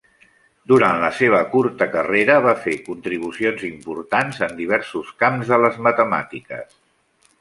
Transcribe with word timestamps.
Durant 0.69 0.95
la 1.01 1.09
seva 1.17 1.41
curta 1.51 1.87
carrera 1.95 2.37
va 2.47 2.55
fer 2.63 2.73
contribucions 2.87 3.61
importants 3.69 4.41
en 4.49 4.57
diversos 4.63 5.13
camps 5.25 5.53
de 5.53 5.61
les 5.67 5.79
matemàtiques. 5.91 6.79